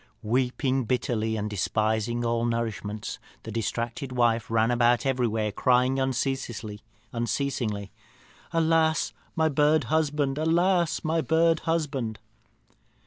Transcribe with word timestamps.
"Weeping 0.23 0.85
bitterly, 0.85 1.35
and 1.37 1.47
despising 1.47 2.25
all 2.25 2.43
nourishment, 2.43 3.19
the 3.43 3.51
distracted 3.51 4.11
wife 4.11 4.49
ran 4.49 4.71
about 4.71 5.05
everywhere, 5.05 5.51
crying 5.51 5.99
unceasingly, 5.99 6.81
'Alas, 8.51 9.13
my 9.35 9.47
bird 9.47 9.83
husband! 9.83 10.39
Alas, 10.39 11.03
my 11.03 11.21
bird 11.21 11.59
husband!' 11.65 12.17